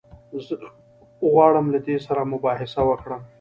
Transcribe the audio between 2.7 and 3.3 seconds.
وکړم.